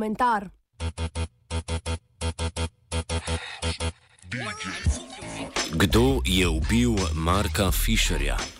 komentar. 0.00 0.48
Kdo 5.76 6.24
je 6.24 6.48
ubil 6.48 6.96
Marka 7.12 7.68
Fischerja? 7.68 8.59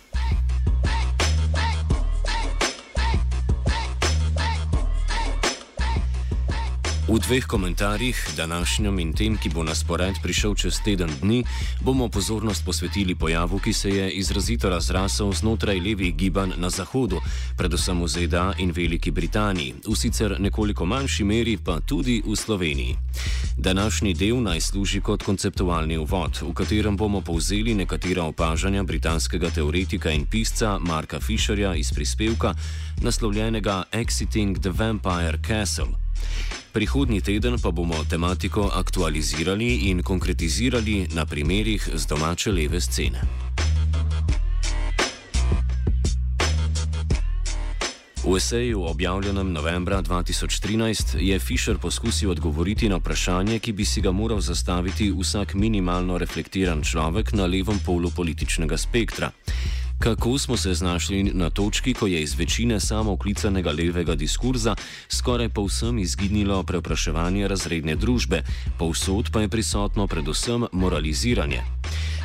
V 7.10 7.18
dveh 7.18 7.46
komentarjih, 7.46 8.14
današnjem 8.36 8.98
in 8.98 9.12
tem, 9.12 9.36
ki 9.36 9.50
bo 9.50 9.64
na 9.66 9.74
spored 9.74 10.14
prišel 10.22 10.54
čez 10.54 10.78
teden 10.78 11.10
dni, 11.20 11.42
bomo 11.82 12.08
pozornost 12.08 12.64
posvetili 12.64 13.14
pojavu, 13.14 13.58
ki 13.58 13.72
se 13.72 13.90
je 13.90 14.10
izrazito 14.10 14.70
razrasel 14.70 15.32
znotraj 15.32 15.80
levih 15.80 16.14
gibanj 16.16 16.54
na 16.56 16.70
Zahodu, 16.70 17.18
predvsem 17.58 18.02
v 18.02 18.08
ZDA 18.08 18.54
in 18.58 18.70
Veliki 18.70 19.10
Britaniji, 19.10 19.74
v 19.86 19.96
sicer 19.96 20.36
nekoliko 20.38 20.86
manjši 20.86 21.24
meri 21.24 21.56
pa 21.56 21.80
tudi 21.80 22.22
v 22.26 22.36
Sloveniji. 22.36 22.96
Današnji 23.58 24.14
del 24.14 24.42
naj 24.42 24.60
služi 24.60 25.00
kot 25.00 25.22
konceptualni 25.22 25.98
uvod, 25.98 26.38
v 26.42 26.54
katerem 26.54 26.96
bomo 26.96 27.20
povzeli 27.20 27.74
nekatera 27.74 28.22
opažanja 28.22 28.82
britanskega 28.82 29.50
teoretika 29.50 30.10
in 30.10 30.26
pisca 30.26 30.78
Marka 30.78 31.20
Fisherja 31.20 31.74
iz 31.74 31.90
prispevka, 31.92 32.54
naslovljenega 33.02 33.82
Exiting 33.92 34.60
the 34.60 34.70
Vampire 34.70 35.38
Castle. 35.46 35.98
Prihodnji 36.72 37.20
teden 37.20 37.58
pa 37.58 37.70
bomo 37.70 38.04
tematiko 38.10 38.70
aktualizirali 38.74 39.90
in 39.90 40.02
konkretizirali 40.02 41.08
na 41.14 41.26
primerih 41.26 41.88
z 41.94 42.06
domače 42.06 42.52
leve 42.52 42.80
scene. 42.80 43.20
V 48.24 48.36
eseju 48.36 48.84
objavljenem 48.84 49.52
novembra 49.52 50.02
2013 50.02 51.16
je 51.18 51.38
Fischer 51.38 51.78
poskusil 51.78 52.30
odgovoriti 52.30 52.88
na 52.88 52.96
vprašanje, 52.96 53.58
ki 53.58 53.72
bi 53.72 53.84
si 53.84 54.00
ga 54.00 54.12
moral 54.12 54.40
zastaviti 54.40 55.10
vsak 55.10 55.54
minimalno 55.54 56.18
reflektiran 56.18 56.82
človek 56.82 57.32
na 57.32 57.46
levem 57.46 57.78
polu 57.86 58.10
političnega 58.10 58.76
spektra. 58.76 59.30
Kako 60.00 60.38
smo 60.38 60.56
se 60.56 60.74
znašli 60.74 61.22
na 61.22 61.50
točki, 61.50 61.94
ko 61.94 62.06
je 62.06 62.22
iz 62.22 62.34
večine 62.34 62.80
samooklicanega 62.80 63.70
levega 63.70 64.14
diskurza 64.14 64.74
skoraj 65.08 65.48
povsem 65.48 65.98
izginilo 65.98 66.62
prepraševanje 66.62 67.48
razredne 67.48 67.96
družbe, 67.96 68.42
povsod 68.78 69.28
pa 69.32 69.40
je 69.40 69.48
prisotno 69.48 70.06
predvsem 70.06 70.64
moraliziranje. 70.72 71.60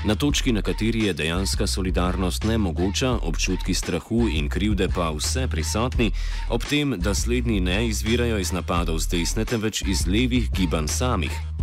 Na 0.05 0.15
točki, 0.15 0.51
na 0.51 0.61
kateri 0.61 1.03
je 1.05 1.13
dejanska 1.13 1.67
solidarnost 1.67 2.43
nemogoča, 2.43 3.11
občutki 3.21 3.73
strahu 3.73 4.29
in 4.29 4.49
krivde 4.49 4.87
pa 4.95 5.09
vse 5.11 5.47
prisotni, 5.47 6.11
ob 6.49 6.63
tem, 6.63 6.95
da 6.97 7.13
slednji 7.13 7.59
ne 7.59 7.87
izvirajo 7.87 8.39
iz 8.39 8.51
napadov 8.51 8.99
z 8.99 9.07
desne, 9.07 9.45
temveč 9.45 9.83
iz 9.87 10.07
levih 10.07 10.51
gibanj 10.51 10.87
samih. 10.87 11.54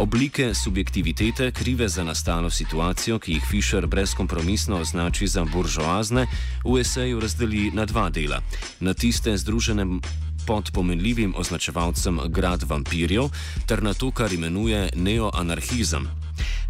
Oblike 0.00 0.54
subjektivitete, 0.54 1.50
krive 1.50 1.88
za 1.88 2.04
nastalo 2.04 2.50
situacijo, 2.50 3.18
ki 3.18 3.32
jih 3.32 3.42
Fischer 3.50 3.86
brezkompromisno 3.86 4.80
označi 4.80 5.26
za 5.26 5.44
buržoazne, 5.44 6.26
v 6.64 6.80
eseju 6.80 7.20
razdeli 7.20 7.70
na 7.74 7.84
dva 7.84 8.08
dela: 8.10 8.40
na 8.80 8.94
tiste 8.94 9.36
združene 9.36 9.86
pod 10.46 10.70
pomenljivim 10.72 11.34
označevalcem 11.36 12.20
grad 12.28 12.62
vampirjev, 12.62 13.28
ter 13.66 13.82
na 13.82 13.94
to, 13.94 14.10
kar 14.10 14.32
imenuje 14.32 14.88
neoanarhizem. 14.96 16.08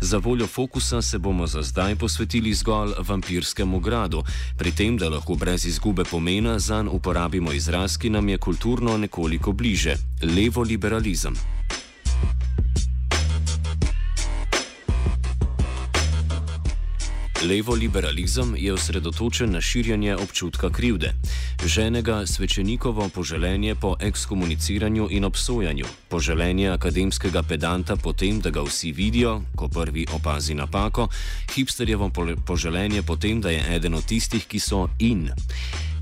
Za 0.00 0.18
voljo 0.18 0.46
fokusa 0.46 1.02
se 1.02 1.18
bomo 1.18 1.46
za 1.46 1.62
zdaj 1.62 1.96
posvetili 1.96 2.54
zgolj 2.54 2.92
vampirskemu 2.98 3.80
gradu, 3.80 4.24
pri 4.58 4.72
tem, 4.72 4.98
da 4.98 5.08
lahko 5.08 5.34
brez 5.34 5.66
izgube 5.66 6.04
pomena 6.04 6.58
zanj 6.58 6.88
uporabimo 6.90 7.52
izraz, 7.52 7.96
ki 7.96 8.10
nam 8.10 8.28
je 8.28 8.38
kulturno 8.38 8.98
nekoliko 8.98 9.52
bliže: 9.52 9.94
levo 10.22 10.62
liberalizem. 10.62 11.60
Levo 17.42 17.74
liberalizem 17.74 18.54
je 18.56 18.72
osredotočen 18.72 19.52
na 19.52 19.60
širjenje 19.60 20.16
občutka 20.16 20.70
krivde, 20.70 21.12
ženega 21.66 22.26
svečenikovo 22.26 23.08
poželenje 23.08 23.74
po 23.74 23.96
ekskomuniciranju 24.00 25.08
in 25.10 25.24
obsojanju, 25.24 25.84
poželenje 26.08 26.70
akademskega 26.70 27.42
pedanta 27.42 27.96
po 27.96 28.12
tem, 28.12 28.40
da 28.40 28.50
ga 28.50 28.62
vsi 28.62 28.92
vidijo, 28.92 29.42
ko 29.56 29.68
prvi 29.68 30.06
opazi 30.12 30.54
napako, 30.54 31.08
hipsterjevo 31.54 32.10
poželenje 32.46 33.02
po 33.02 33.16
tem, 33.16 33.40
da 33.40 33.50
je 33.50 33.76
eden 33.76 33.94
od 33.94 34.04
tistih, 34.04 34.46
ki 34.46 34.60
so 34.60 34.88
in. 34.98 35.30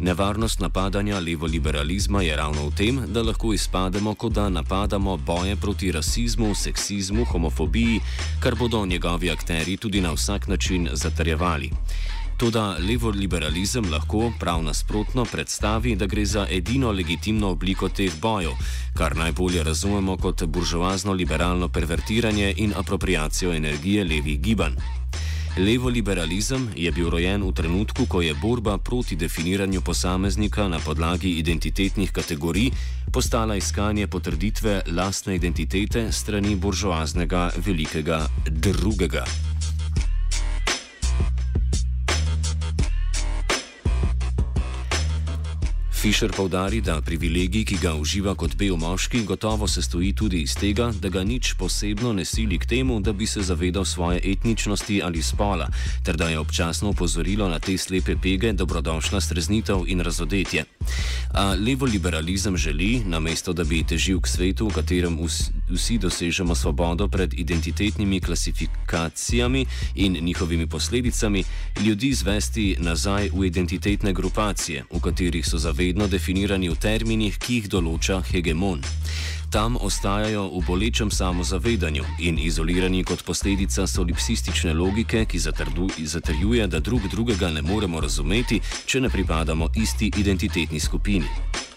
Nevarnost 0.01 0.61
napadanja 0.61 1.19
levoliberalizma 1.19 2.23
je 2.23 2.37
ravno 2.37 2.69
v 2.69 2.75
tem, 2.75 3.01
da 3.13 3.23
lahko 3.23 3.53
izpademo, 3.53 4.15
kot 4.15 4.33
da 4.33 4.49
napadamo 4.49 5.17
boje 5.17 5.57
proti 5.57 5.93
rasizmu, 5.93 6.55
seksizmu, 6.55 7.25
homofobiji, 7.25 8.01
kar 8.41 8.55
bodo 8.55 8.87
njegovi 8.87 9.31
akteri 9.31 9.77
tudi 9.77 10.01
na 10.01 10.13
vsak 10.13 10.47
način 10.47 10.89
zatrjevali. 10.93 11.71
Toda 12.39 12.77
levoliberalizem 12.79 13.91
lahko 13.91 14.33
prav 14.39 14.63
nasprotno 14.63 15.25
predstavi, 15.25 15.97
da 15.97 16.07
gre 16.07 16.27
za 16.27 16.47
edino 16.51 16.93
legitimno 16.93 17.49
obliko 17.51 17.89
teh 17.89 18.13
bojev, 18.21 18.53
kar 18.95 19.17
najbolje 19.17 19.63
razumemo 19.63 20.17
kot 20.17 20.43
buržoazno-liberalno 20.43 21.69
pervertiranje 21.69 22.55
in 22.57 22.73
apropriacijo 22.77 23.55
energije 23.55 24.05
levih 24.05 24.41
gibanj. 24.41 24.79
Levo 25.59 25.89
liberalizem 25.89 26.69
je 26.77 26.93
bil 26.93 27.11
rojen 27.11 27.43
v 27.43 27.53
trenutku, 27.53 28.07
ko 28.07 28.23
je 28.23 28.35
borba 28.35 28.79
proti 28.79 29.17
definiranju 29.17 29.81
posameznika 29.81 30.69
na 30.69 30.79
podlagi 30.79 31.31
identitetnih 31.31 32.13
kategorij 32.13 32.71
postala 33.13 33.57
iskanje 33.57 34.07
potrditve 34.07 34.83
lastne 34.87 35.35
identitete 35.35 36.13
strani 36.13 36.55
buržoaznega 36.57 37.51
velikega 37.67 38.27
drugega. 38.47 39.25
Fischer 45.99 46.31
povdari, 46.31 46.79
da 46.81 47.01
privilegij, 47.03 47.65
ki 47.65 47.77
ga 47.83 47.91
uživa 47.99 48.31
kot 48.39 48.53
bel 48.57 48.77
moški, 48.79 49.25
gotovo 49.27 49.67
se 49.67 49.83
stoji 49.83 50.13
tudi 50.15 50.45
iz 50.47 50.55
tega, 50.55 50.93
da 51.03 51.09
ga 51.09 51.25
nič 51.27 51.57
posebno 51.59 52.13
ne 52.13 52.25
sili 52.25 52.59
k 52.59 52.67
temu, 52.67 53.01
da 53.01 53.13
bi 53.13 53.27
se 53.27 53.43
zavedal 53.43 53.85
svoje 53.85 54.21
etničnosti 54.25 55.01
ali 55.03 55.23
spola, 55.23 55.67
ter 56.05 56.17
da 56.17 56.29
je 56.29 56.39
občasno 56.39 56.91
upozorilo 56.91 57.49
na 57.49 57.59
te 57.59 57.75
slepe 57.79 58.15
pege 58.23 58.53
dobrodošla 58.53 59.21
streznitev 59.21 59.83
in 59.87 60.01
razodetje. 60.01 60.65
A 61.35 61.57
levo 61.59 61.87
liberalizem 61.87 62.57
želi, 62.57 63.03
namesto 63.05 63.53
da 63.53 63.65
bi 63.65 63.83
težil 63.83 64.21
k 64.21 64.29
svetu, 64.29 64.69
v 64.69 64.75
katerem 64.75 65.19
vsi 65.69 65.99
dosežemo 65.99 66.55
svobodo 66.55 67.09
pred 67.09 67.35
identitetnimi 67.35 68.21
klasifikacijami 68.21 69.67
in 69.95 70.17
njihovimi 70.21 70.67
posledicami, 70.67 71.45
ljudi 71.85 72.15
zvesti 72.15 72.77
nazaj 72.79 73.31
v 73.35 73.47
identitetne 73.47 74.13
grupacije, 74.13 74.85
v 74.93 75.01
katerih 75.01 75.47
so 75.47 75.59
zavedeni 75.59 75.88
vedno 75.89 76.07
definirani 76.07 76.69
v 76.69 76.77
terminih, 76.77 77.39
ki 77.41 77.55
jih 77.59 77.69
določa 77.73 78.21
hegemon. 78.29 78.83
Tam 79.49 79.79
ostajajo 79.81 80.43
v 80.53 80.61
bolečem 80.67 81.09
samozavedanju 81.09 82.05
in 82.29 82.37
izolirani 82.37 83.01
kot 83.09 83.25
posledica 83.25 83.87
solipsistične 83.89 84.75
logike, 84.77 85.25
ki 85.25 85.41
zatrjuje, 86.05 86.67
da 86.69 86.83
drug 86.85 87.09
drugega 87.09 87.49
ne 87.57 87.65
moremo 87.65 88.05
razumeti, 88.05 88.61
če 88.85 89.01
ne 89.01 89.09
pripadamo 89.09 89.71
isti 89.81 90.13
identitetni 90.21 90.81
skupini. 90.81 91.68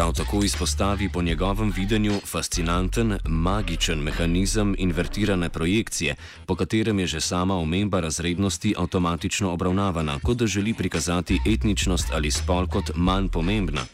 Prav 0.00 0.12
tako 0.12 0.44
izpostavi 0.44 1.08
po 1.08 1.22
njegovem 1.22 1.72
videnju 1.76 2.20
fascinanten, 2.26 3.18
magičen 3.24 3.98
mehanizem 3.98 4.74
invertirane 4.78 5.48
projekcije, 5.48 6.14
po 6.46 6.54
katerem 6.54 6.98
je 6.98 7.06
že 7.06 7.20
sama 7.20 7.54
omemba 7.54 8.00
razrednosti 8.00 8.74
avtomatično 8.78 9.50
obravnavana, 9.52 10.18
kot 10.22 10.36
da 10.36 10.46
želi 10.46 10.74
prikazati 10.74 11.40
etničnost 11.46 12.06
ali 12.12 12.30
spol 12.30 12.66
kot 12.66 12.90
manj 12.94 13.28
pomembna. 13.28 13.84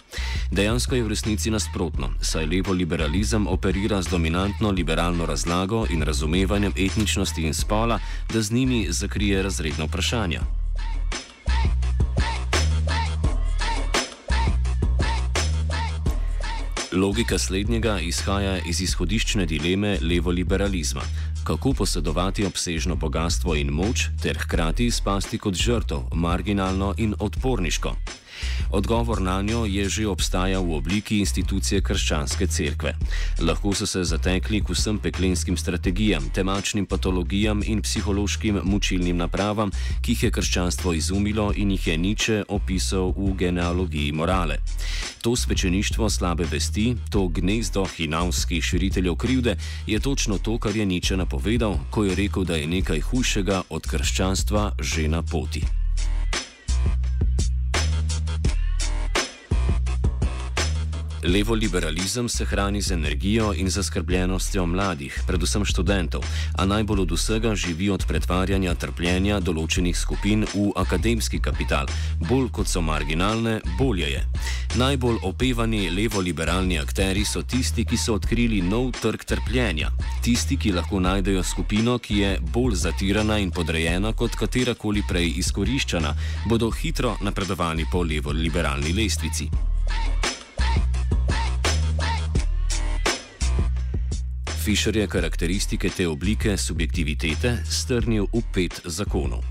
Dejansko 0.50 0.94
je 0.94 1.02
v 1.02 1.08
resnici 1.08 1.50
nasprotno, 1.50 2.10
saj 2.22 2.46
levo 2.46 2.72
liberalizem 2.72 3.46
operira 3.46 4.02
z 4.02 4.10
dominantno 4.10 4.70
liberalno 4.70 5.26
razlago 5.26 5.86
in 5.90 6.02
razumevanjem 6.02 6.72
etničnosti 6.76 7.42
in 7.42 7.54
spola, 7.54 7.98
da 8.32 8.42
z 8.42 8.52
njimi 8.52 8.86
zakrije 8.90 9.42
razredno 9.42 9.84
vprašanje. 9.84 10.65
Logika 16.96 17.38
slednjega 17.38 17.98
izhaja 18.00 18.58
iz 18.68 18.80
izhodiščne 18.80 19.46
dileme 19.46 19.98
levoliberalizma: 20.00 21.02
kako 21.44 21.72
posedovati 21.72 22.46
obsežno 22.46 22.96
bogatstvo 22.96 23.54
in 23.54 23.68
moč, 23.70 24.06
ter 24.22 24.38
hkrati 24.38 24.90
spasti 24.90 25.38
kot 25.38 25.54
žrtev, 25.54 26.08
marginalno 26.14 26.94
in 26.96 27.14
odporniško. 27.18 27.92
Odgovor 28.70 29.22
na 29.22 29.42
njo 29.42 29.64
je 29.64 29.88
že 29.88 30.06
obstajal 30.06 30.64
v 30.64 30.74
obliki 30.74 31.18
institucije 31.18 31.80
krščanske 31.80 32.46
cerkve. 32.46 32.94
Lahko 33.40 33.74
so 33.74 33.86
se 33.86 34.04
zatekli 34.04 34.60
k 34.60 34.74
vsem 34.74 34.98
peklenskim 34.98 35.56
strategijam, 35.56 36.30
temačnim 36.34 36.86
patologijam 36.86 37.62
in 37.64 37.82
psihološkim 37.82 38.60
mučilnim 38.64 39.16
napravam, 39.16 39.70
ki 40.02 40.12
jih 40.12 40.22
je 40.22 40.30
krščanstvo 40.30 40.92
izumilo 40.92 41.52
in 41.56 41.70
jih 41.70 41.86
je 41.86 41.98
Niče 41.98 42.42
opisal 42.48 43.12
v 43.16 43.32
genealogiji 43.38 44.12
morale. 44.12 44.58
To 45.22 45.36
svečeništvo 45.36 46.10
slabe 46.10 46.44
vesti, 46.44 46.96
to 47.10 47.28
gnezdo 47.28 47.84
hinavskih 47.96 48.64
širiteljev 48.64 49.14
krivde, 49.16 49.56
je 49.86 50.00
točno 50.00 50.38
to, 50.38 50.58
kar 50.58 50.76
je 50.76 50.86
Niče 50.86 51.16
napovedal, 51.16 51.78
ko 51.90 52.04
je 52.04 52.14
rekel, 52.14 52.44
da 52.44 52.56
je 52.56 52.66
nekaj 52.66 53.00
hujšega 53.00 53.62
od 53.70 53.86
krščanstva 53.86 54.72
že 54.80 55.08
na 55.08 55.22
poti. 55.22 55.85
Levo 61.22 61.54
liberalizem 61.54 62.28
se 62.28 62.44
hrani 62.44 62.82
z 62.82 62.92
energijo 62.92 63.52
in 63.56 63.70
zaskrbljenostjo 63.70 64.66
mladih, 64.66 65.22
predvsem 65.26 65.64
študentov, 65.64 66.24
a 66.58 66.66
najbolj 66.66 67.00
od 67.00 67.12
vsega 67.12 67.54
živi 67.54 67.90
od 67.90 68.04
pretvarjanja 68.06 68.74
trpljenja 68.74 69.40
določenih 69.40 69.96
skupin 69.96 70.44
v 70.54 70.70
akademski 70.76 71.40
kapital. 71.40 71.88
Bolj 72.28 72.50
kot 72.52 72.68
so 72.68 72.82
marginalne, 72.84 73.60
bolje 73.78 74.10
je. 74.12 74.22
Najbolj 74.76 75.22
opevani 75.24 75.88
levo-liberalni 75.90 76.78
akteri 76.78 77.24
so 77.24 77.42
tisti, 77.42 77.84
ki 77.88 77.96
so 77.96 78.18
odkrili 78.20 78.60
nov 78.62 78.92
trg 79.00 79.24
trpljenja. 79.24 79.90
Tisti, 80.22 80.60
ki 80.60 80.76
lahko 80.76 81.00
najdejo 81.00 81.42
skupino, 81.42 81.98
ki 81.98 82.18
je 82.20 82.34
bolj 82.52 82.76
zatirana 82.84 83.40
in 83.40 83.50
podrejena 83.50 84.12
kot 84.12 84.36
katerakoli 84.36 85.02
prej 85.08 85.32
izkoriščana, 85.40 86.12
bodo 86.46 86.70
hitro 86.70 87.16
napredovali 87.24 87.88
po 87.90 88.04
levo-liberalni 88.04 88.92
lestvici. 88.92 89.48
Fischer 94.66 94.96
je 94.96 95.06
karakteristike 95.06 95.88
te 95.94 96.08
oblike 96.08 96.56
subjektivitete 96.58 97.52
strnil 97.70 98.26
v 98.32 98.40
pet 98.50 98.80
zakonov. 98.84 99.44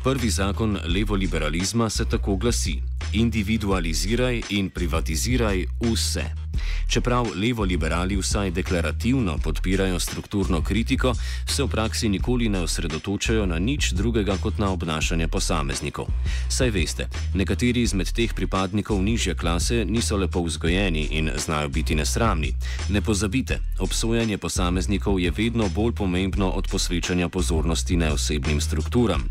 Prvi 0.00 0.30
zakon 0.32 0.78
levoliberalizma 0.88 1.90
se 1.90 2.06
tako 2.08 2.38
glasi: 2.40 2.78
individualiziraj 3.12 4.40
in 4.56 4.70
privatiziraj 4.70 5.66
vse. 5.84 6.41
Čeprav 6.88 7.26
levo-liberali 7.34 8.16
vsaj 8.16 8.50
deklarativno 8.50 9.38
podpirajo 9.38 10.00
strukturno 10.00 10.62
kritiko, 10.62 11.14
se 11.46 11.62
v 11.62 11.68
praksi 11.68 12.08
nikoli 12.08 12.48
ne 12.48 12.60
osredotočajo 12.60 13.46
na 13.46 13.58
nič 13.58 13.92
drugega 13.92 14.36
kot 14.42 14.58
na 14.58 14.70
obnašanje 14.70 15.28
posameznikov. 15.28 16.06
Saj 16.48 16.70
veste, 16.70 17.08
nekateri 17.34 17.82
izmed 17.82 18.12
teh 18.12 18.34
pripadnikov 18.34 19.02
nižje 19.02 19.34
klase 19.34 19.84
niso 19.84 20.16
lepo 20.16 20.42
vzgojeni 20.42 21.08
in 21.10 21.30
znajo 21.36 21.68
biti 21.68 21.94
nesramni. 21.94 22.54
Ne 22.88 23.00
pozabite, 23.00 23.60
obsojanje 23.78 24.38
posameznikov 24.38 25.20
je 25.20 25.30
vedno 25.30 25.68
bolj 25.68 25.92
pomembno 25.92 26.50
od 26.50 26.68
posvečanja 26.70 27.28
pozornosti 27.28 27.96
neosebnim 27.96 28.60
strukturam. 28.60 29.28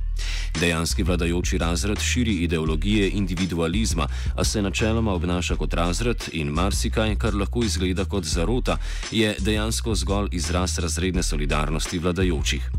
Dejanski 0.60 1.04
vladajoči 1.04 1.58
razred 1.58 2.00
širi 2.00 2.34
ideologije 2.34 3.10
individualizma, 3.10 4.08
a 4.36 4.44
se 4.44 4.62
načeloma 4.62 5.14
obnaša 5.14 5.56
kot 5.56 5.74
razred 5.74 6.24
in 6.32 6.48
marsikaj, 6.48 7.16
kar 7.22 7.36
lahko 7.38 7.64
izgleda 7.64 8.06
kot 8.06 8.26
zarota, 8.26 8.78
je 9.12 9.36
dejansko 9.40 9.96
zgolj 9.96 10.30
izraz 10.32 10.80
razredne 10.80 11.24
solidarnosti 11.24 12.00
vladajočih. 12.00 12.70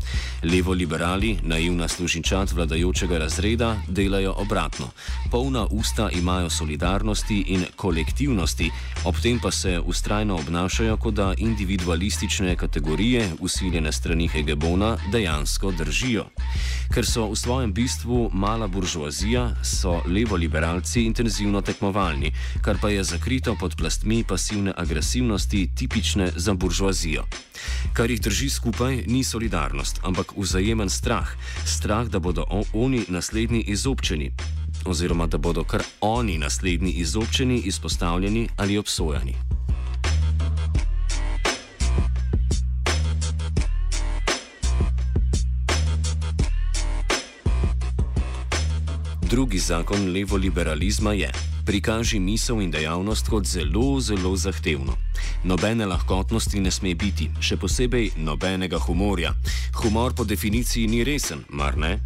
Levo-liberali, 0.43 1.37
naivna 1.43 1.87
služinčat 1.87 2.51
vladajočega 2.51 3.17
razreda, 3.17 3.75
delajo 3.87 4.33
obratno. 4.37 4.89
Polna 5.31 5.65
usta 5.71 6.09
imajo 6.09 6.49
solidarnosti 6.49 7.39
in 7.47 7.65
kolektivnosti, 7.75 8.71
ob 9.05 9.15
tem 9.23 9.39
pa 9.39 9.51
se 9.51 9.79
ustrajno 9.79 10.35
obnašajo, 10.35 10.97
kot 10.97 11.13
da 11.13 11.33
individualistične 11.37 12.55
kategorije, 12.55 13.29
usiljene 13.39 13.91
strani 13.91 14.27
hegemona, 14.27 14.97
dejansko 15.11 15.71
držijo. 15.71 16.25
Ker 16.93 17.05
so 17.05 17.29
v 17.31 17.35
svojem 17.35 17.73
bistvu 17.73 18.29
mala 18.33 18.67
buržoazija, 18.67 19.55
so 19.63 20.01
levo-liberalci 20.05 21.05
intenzivno 21.05 21.61
tekmovalni, 21.61 22.33
kar 22.61 22.77
pa 22.81 22.89
je 22.89 23.03
zakrito 23.03 23.55
pod 23.59 23.75
plastmi 23.75 24.22
pasivne 24.23 24.73
agresivnosti, 24.77 25.69
tipične 25.75 26.31
za 26.35 26.53
buržoazijo. 26.53 27.25
Kar 27.93 28.11
jih 28.11 28.21
drži 28.21 28.49
skupaj, 28.49 29.03
ni 29.07 29.23
solidarnost, 29.23 29.99
ampak 30.03 30.33
vzajemen 30.37 30.89
strah. 30.89 31.27
Strah, 31.65 32.07
da 32.07 32.19
bodo 32.19 32.45
oni 32.73 33.05
naslednji 33.07 33.61
izobčeni. 33.61 34.31
Oziroma, 34.85 35.27
da 35.27 35.37
bodo 35.37 35.63
kar 35.63 35.83
oni 36.01 36.37
naslednji 36.37 36.91
izobčeni, 36.91 37.59
izpostavljeni 37.59 38.49
ali 38.57 38.77
obsojeni. 38.77 39.35
Drugi 49.33 49.59
zakon 49.59 50.13
levoliberalizma 50.13 51.13
je: 51.13 51.31
prikaži 51.65 52.19
misel 52.19 52.61
in 52.61 52.71
dejavnost 52.71 53.27
kot 53.27 53.45
zelo, 53.45 53.99
zelo 53.99 54.35
zahtevno. 54.35 54.97
Nobene 55.43 55.85
lahkotnosti 55.85 56.59
ne 56.59 56.71
sme 56.71 56.95
biti, 56.95 57.29
še 57.39 57.57
posebej 57.57 58.11
nobenega 58.17 58.79
humorja. 58.79 59.33
Humor 59.81 60.13
po 60.13 60.23
definiciji 60.23 60.87
ni 60.87 61.03
resen, 61.03 61.43
mar 61.49 61.77
ne? 61.77 61.99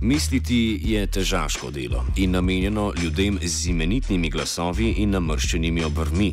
Misliti 0.00 0.80
je 0.84 1.06
težaško 1.06 1.70
delo 1.70 2.04
in 2.16 2.30
namenjeno 2.30 2.92
ljudem 3.02 3.38
z 3.42 3.70
imenitnimi 3.70 4.30
glasovi 4.30 4.94
in 5.02 5.10
namrščenimi 5.10 5.84
obrvmi. 5.84 6.32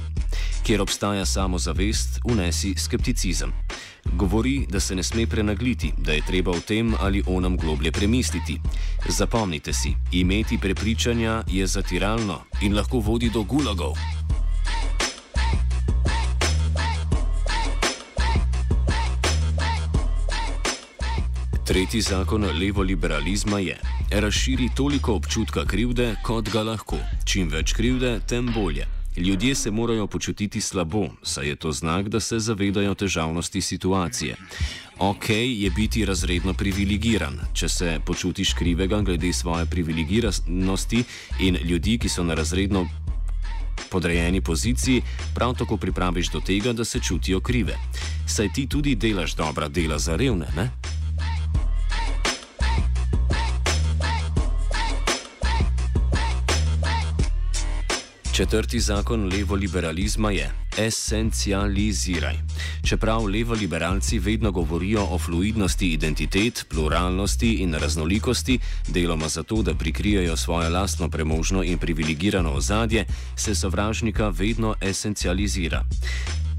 Kjer 0.64 0.82
obstaja 0.82 1.26
samozavest, 1.26 2.20
unesi 2.24 2.76
skepticizem. 2.78 3.54
Govori, 4.20 4.66
da 4.70 4.80
se 4.80 4.96
ne 4.96 5.04
sme 5.04 5.28
prenagliti, 5.28 5.94
da 5.98 6.12
je 6.12 6.22
treba 6.28 6.52
o 6.52 6.60
tem 6.60 6.94
ali 7.00 7.24
onem 7.28 7.58
globlje 7.58 7.92
premisliti. 7.92 8.60
Zapomnite 9.10 9.74
si, 9.74 9.94
imeti 10.12 10.58
prepričanja 10.58 11.44
je 11.48 11.68
zatiralno 11.68 12.42
in 12.62 12.76
lahko 12.76 13.00
vodi 13.00 13.30
do 13.30 13.44
gulagov. 13.44 13.96
Tretji 21.66 22.02
zakon 22.02 22.44
levoliberalizma 22.44 23.60
je: 23.60 23.80
razširi 24.12 24.70
toliko 24.76 25.14
občutka 25.14 25.66
krivde, 25.66 26.16
kot 26.24 26.50
ga 26.50 26.64
lahko. 26.64 26.98
Čim 27.26 27.50
več 27.50 27.74
krivde, 27.74 28.20
tem 28.28 28.52
bolje. 28.54 28.99
Ljudje 29.20 29.56
se 29.56 29.72
morajo 29.72 30.08
počutiti 30.08 30.62
slabo, 30.62 31.08
saj 31.24 31.48
je 31.48 31.56
to 31.56 31.72
znak, 31.72 32.10
da 32.10 32.20
se 32.20 32.40
zavedajo 32.40 32.94
težavnosti 32.96 33.62
situacije. 33.62 34.36
Ok 35.00 35.30
je 35.30 35.70
biti 35.70 36.06
razredno 36.06 36.54
privilegiran, 36.54 37.40
če 37.54 37.70
se 37.70 38.00
počutiš 38.06 38.54
krivega 38.54 39.02
glede 39.02 39.34
svoje 39.34 39.66
privilegiranosti 39.66 41.04
in 41.40 41.58
ljudi, 41.64 41.98
ki 41.98 42.10
so 42.10 42.24
na 42.24 42.34
razredno 42.34 42.88
podrejeni 43.92 44.42
poziciji, 44.42 45.02
prav 45.36 45.56
tako 45.58 45.78
pripraviš 45.78 46.32
do 46.32 46.40
tega, 46.40 46.74
da 46.74 46.86
se 46.86 47.00
čutijo 47.00 47.40
krive. 47.40 47.76
Saj 48.28 48.54
ti 48.54 48.68
tudi 48.68 48.96
delaš 48.96 49.36
dobra 49.36 49.68
dela 49.68 50.00
za 50.00 50.16
revne, 50.16 50.48
ne? 50.56 50.72
Četrti 58.40 58.80
zakon 58.80 59.32
levoliberalizma 59.34 60.32
je: 60.32 60.52
esencializiraj. 60.78 62.36
Čeprav 62.84 63.26
levoliberalci 63.26 64.20
vedno 64.20 64.52
govorijo 64.52 65.08
o 65.12 65.18
fluidnosti 65.18 65.88
identitet, 65.94 66.66
pluralnosti 66.70 67.54
in 67.54 67.74
raznolikosti, 67.74 68.60
deloma 68.88 69.28
zato, 69.28 69.62
da 69.62 69.74
prikrijajo 69.74 70.38
svoje 70.38 70.70
lastno 70.70 71.10
premožno 71.10 71.64
in 71.64 71.78
privilegirano 71.78 72.52
ozadje, 72.52 73.06
se 73.36 73.56
sovražnika 73.56 74.30
vedno 74.30 74.76
esencializira. 74.82 75.86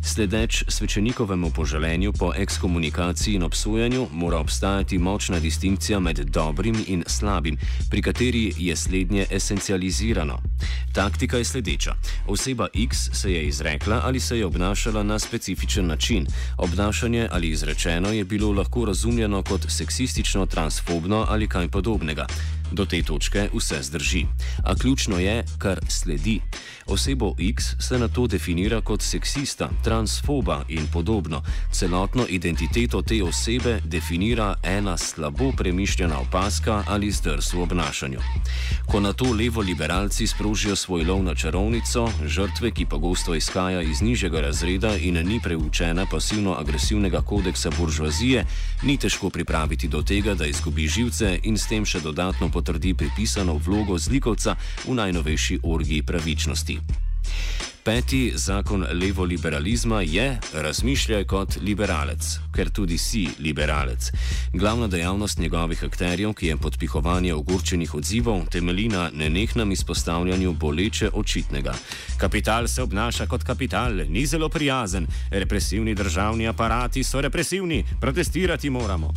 Sledeč 0.03 0.65
svečenikovemu 0.69 1.51
poželenju 1.51 2.13
po 2.13 2.33
ekskomunikaciji 2.37 3.35
in 3.35 3.43
obsojanju 3.43 4.07
mora 4.13 4.39
obstajati 4.39 4.99
močna 4.99 5.39
distinkcija 5.39 6.01
med 6.01 6.19
dobrim 6.19 6.85
in 6.87 7.05
slabim, 7.07 7.59
pri 7.91 8.03
kateri 8.03 8.53
je 8.59 8.77
slednje 8.77 9.27
esencializirano. 9.31 10.39
Taktika 10.93 11.37
je 11.37 11.45
sledeča. 11.45 11.95
Oseba 12.29 12.69
X 12.75 13.11
se 13.13 13.33
je 13.33 13.47
izrekla 13.47 14.01
ali 14.05 14.21
se 14.21 14.39
je 14.39 14.47
obnašala 14.47 15.03
na 15.03 15.19
specifičen 15.19 15.87
način. 15.87 16.27
Obnašanje 16.59 17.29
ali 17.31 17.49
izrečeno 17.49 18.09
je 18.09 18.25
bilo 18.25 18.53
lahko 18.53 18.85
razumljeno 18.85 19.43
kot 19.43 19.67
seksistično, 19.69 20.47
transfobno 20.47 21.27
ali 21.29 21.49
kaj 21.49 21.69
podobnega. 21.69 22.27
Do 22.73 22.87
te 22.87 23.03
točke 23.03 23.49
vse 23.55 23.83
zdrži. 23.83 24.27
A 24.65 24.75
ključno 24.75 25.19
je, 25.19 25.45
kar 25.59 25.81
sledi. 25.89 26.41
Osebo 26.87 27.35
X 27.39 27.65
se 27.79 27.99
na 27.99 28.09
to 28.09 28.27
definira 28.27 28.81
kot 28.81 29.03
seksista, 29.03 29.71
transfoba 29.85 30.65
in 30.69 30.87
podobno. 30.93 31.43
Celotno 31.73 32.27
identiteto 32.29 33.03
te 33.03 33.23
osebe 33.23 33.81
definira 33.85 34.55
ena 34.63 34.97
slabo 34.97 35.53
premišljena 35.57 36.19
opaska 36.19 36.85
ali 36.87 37.11
zdrs 37.11 37.53
v 37.53 37.63
obnašanju. 37.63 38.19
Ko 38.87 39.01
na 39.01 39.13
to 39.13 39.33
levo 39.33 39.61
liberalci 39.61 40.27
sprožijo 40.27 40.77
svoj 40.77 41.05
lov 41.05 41.23
na 41.23 41.35
čarovnico, 41.35 42.11
žrtve, 42.27 42.71
ki 42.71 42.87
pogosto 42.87 43.35
izhaja 43.35 43.83
iz 43.83 44.03
nižjega 44.03 44.41
razreda 44.41 44.97
in 44.97 45.15
ni 45.29 45.41
preučena 45.41 46.07
pasivno-agresivnega 46.07 47.23
kodeksa 47.23 47.71
buržoazije, 47.79 48.45
ni 48.83 48.97
težko 48.97 49.31
pripraviti 49.31 49.89
do 49.89 50.03
tega, 50.03 50.35
da 50.35 50.47
izgubi 50.47 50.89
živce 50.89 51.39
in 51.43 51.59
s 51.59 51.69
tem 51.69 51.85
še 51.85 52.01
dodatno 52.01 52.51
potrdi 52.61 52.93
pripisano 52.95 53.57
vlogo 53.57 53.97
zlikovca 53.99 54.57
v 54.85 54.95
najnovejši 54.95 55.61
orgiji 55.65 56.03
pravičnosti. 56.03 56.81
Peti 57.85 58.33
zakon 58.35 58.85
levoliberalizma 58.93 60.03
je: 60.03 60.39
razmišljaj 60.53 61.25
kot 61.25 61.57
liberalec, 61.63 62.21
ker 62.53 62.71
tudi 62.71 62.99
si 62.99 63.29
liberalec. 63.39 64.11
Glavna 64.53 64.87
dejavnost 64.87 65.39
njegovih 65.39 65.85
akterjev, 65.85 66.35
ki 66.35 66.47
je 66.47 66.57
podpihovanje 66.57 67.35
ogorčenih 67.35 67.95
odzivov, 67.95 68.45
temelji 68.53 68.89
na 68.89 69.11
nenehnem 69.15 69.73
izpostavljanju 69.73 70.53
boleče 70.53 71.11
očitnega. 71.15 71.75
Kapital 72.19 72.69
se 72.69 72.83
obnaša 72.83 73.27
kot 73.27 73.43
kapital, 73.43 74.05
ni 74.09 74.27
zelo 74.27 74.49
prijazen, 74.49 75.07
represivni 75.31 75.95
državni 75.95 76.49
aparati 76.49 77.05
so 77.05 77.21
represivni, 77.21 77.85
protestirati 78.01 78.71
moramo. 78.71 79.13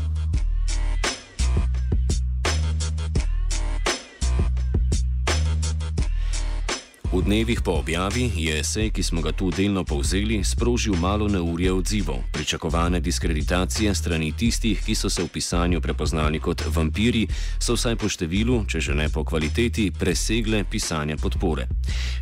V 7.14 7.22
dnevih 7.22 7.62
po 7.62 7.78
objavi 7.78 8.32
je 8.36 8.58
esej, 8.60 8.90
ki 8.90 9.04
smo 9.06 9.22
ga 9.22 9.30
tu 9.30 9.54
delno 9.54 9.84
povzeli, 9.86 10.42
sprožil 10.42 10.98
malo 10.98 11.28
neurje 11.30 11.70
odzivov, 11.74 12.26
pričakovane 12.34 12.98
diskreditacije 13.00 13.94
strani 13.96 14.34
tistih, 14.34 14.82
ki 14.82 14.96
so 14.98 15.10
se 15.10 15.22
v 15.22 15.30
pisanju 15.30 15.82
prepoznali 15.82 16.42
kot 16.42 16.66
vampiri, 16.74 17.28
so 17.62 17.78
vsaj 17.78 18.02
po 18.02 18.10
številu, 18.10 18.66
če 18.66 18.82
že 18.82 18.98
ne 18.98 19.06
po 19.14 19.22
kvaliteti, 19.22 19.92
presegle 19.94 20.66
pisanje 20.66 21.14
podpore. 21.22 21.70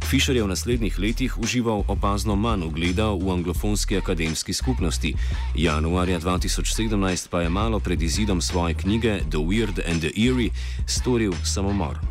Fischer 0.03 0.36
je 0.36 0.43
v 0.43 0.51
naslednjih 0.51 1.00
letih 1.00 1.39
užival 1.39 1.88
opazno 1.88 2.36
manj 2.36 2.67
ugleda 2.67 3.15
v 3.15 3.31
anglofonski 3.31 3.95
akademski 3.95 4.51
skupnosti. 4.51 5.15
Januarja 5.55 6.19
2017 6.19 7.31
pa 7.31 7.48
je 7.48 7.50
malo 7.50 7.79
pred 7.79 8.01
izidom 8.01 8.43
svoje 8.43 8.75
knjige 8.75 9.24
The 9.31 9.39
Weird 9.39 9.79
and 9.88 10.03
the 10.03 10.12
Eerie 10.19 10.51
storil 10.83 11.31
samomor. 11.48 12.11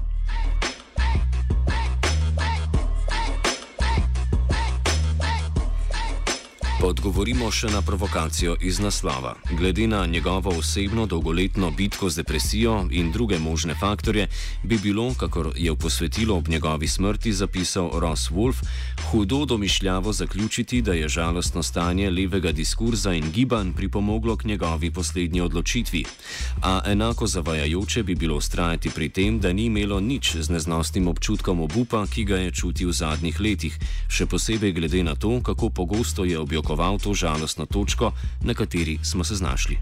Pa 6.80 6.88
odgovorimo 6.88 7.50
še 7.52 7.68
na 7.68 7.82
provokacijo 7.84 8.54
iz 8.64 8.78
naslova. 8.80 9.34
Glede 9.52 9.84
na 9.87 10.06
njegovo 10.06 10.50
osebno 10.58 11.04
dolgoletno 11.06 11.68
bitko 11.70 12.08
z 12.10 12.22
depresijo 12.22 12.87
in 12.90 13.10
druge 13.12 13.38
možne 13.38 13.75
faktorje, 13.75 14.28
bi 14.64 14.78
bilo, 14.78 15.10
kakor 15.14 15.50
je 15.56 15.72
v 15.72 15.76
posvetilo 15.76 16.38
ob 16.40 16.49
njegovi 16.49 16.88
smrti 16.88 17.32
zapisal 17.32 17.90
Ross 18.00 18.30
Wolf, 18.30 18.62
hudo 19.10 19.44
domišljavo 19.44 20.12
zaključiti, 20.12 20.80
da 20.82 20.92
je 20.92 21.08
žalostno 21.08 21.62
stanje 21.62 22.10
levega 22.10 22.52
diskurza 22.52 23.12
in 23.12 23.28
gibanj 23.32 23.75
pripomoglo 23.76 24.37
k 24.37 24.44
njegovi 24.44 24.90
poslednji 24.90 25.40
odločitvi. 25.40 26.04
A 26.62 26.80
enako 26.87 27.26
zavajajoče 27.26 28.02
bi 28.02 28.14
bilo 28.14 28.37
ustrajati 28.37 28.90
pri 28.90 29.08
tem, 29.08 29.40
da 29.40 29.52
ni 29.52 29.64
imelo 29.64 30.00
nič 30.00 30.37
z 30.37 30.49
neznosnim 30.49 31.08
občutkom 31.08 31.60
obupa, 31.60 32.06
ki 32.06 32.25
ga 32.25 32.40
je 32.40 32.50
čutil 32.50 32.88
v 32.88 32.96
zadnjih 33.04 33.40
letih, 33.40 33.78
še 34.08 34.26
posebej 34.26 34.72
glede 34.72 35.04
na 35.04 35.14
to, 35.14 35.42
kako 35.44 35.68
pogosto 35.68 36.25
je 36.25 36.38
objokal 36.38 36.69
pričakoval 36.70 36.98
to 36.98 37.14
žalostno 37.14 37.66
točko, 37.66 38.12
na 38.42 38.54
kateri 38.54 38.98
smo 39.02 39.24
se 39.24 39.34
znašli. 39.34 39.78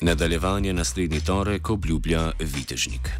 Nadaljevanje 0.00 0.72
naslednji 0.72 1.20
torek 1.20 1.70
obljublja 1.70 2.32
Vitežnik. 2.40 3.10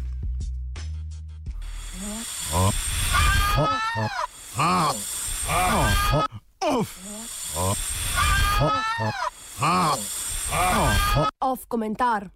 Off 11.39 11.65
komentar. 11.67 12.29